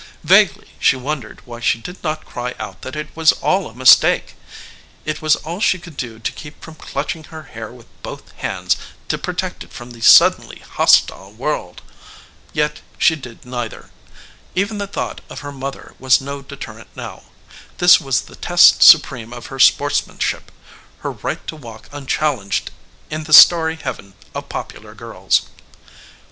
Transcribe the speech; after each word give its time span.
Vaguely 0.23 0.65
she 0.79 0.95
wondered 0.95 1.45
why 1.45 1.59
she 1.59 1.77
did 1.79 2.03
not 2.03 2.25
cry 2.25 2.55
out 2.57 2.81
that 2.81 2.95
it 2.95 3.15
was 3.15 3.33
all 3.33 3.69
a 3.69 3.73
mistake. 3.75 4.33
It 5.05 5.21
was 5.21 5.35
all 5.35 5.59
she 5.61 5.77
could 5.77 5.95
do 5.95 6.17
to 6.17 6.31
keep 6.31 6.59
from 6.63 6.73
clutching 6.73 7.25
her 7.25 7.43
hair 7.43 7.71
with 7.71 7.85
both 8.01 8.35
bands 8.41 8.77
to 9.09 9.19
protect 9.19 9.63
it 9.63 9.71
from 9.71 9.91
the 9.91 10.01
suddenly 10.01 10.63
hostile 10.67 11.31
world. 11.31 11.83
Yet 12.51 12.81
she 12.97 13.15
did 13.15 13.45
neither. 13.45 13.91
Even 14.55 14.79
the 14.79 14.87
thought 14.87 15.21
of 15.29 15.41
her 15.41 15.51
mother 15.51 15.93
was 15.99 16.19
no 16.19 16.41
deterrent 16.41 16.89
now. 16.95 17.25
This 17.77 18.01
was 18.01 18.21
the 18.21 18.35
test 18.35 18.81
supreme 18.81 19.31
of 19.31 19.45
her 19.53 19.59
sportsmanship; 19.59 20.51
her 21.01 21.11
right 21.11 21.45
to 21.45 21.55
walk 21.55 21.89
unchallenged 21.91 22.71
in 23.11 23.25
the 23.25 23.33
starry 23.33 23.75
heaven 23.75 24.15
of 24.33 24.49
popular 24.49 24.95
girls. 24.95 25.43